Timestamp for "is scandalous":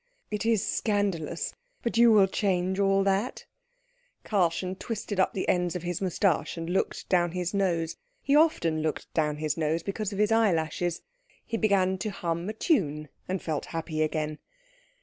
0.47-1.53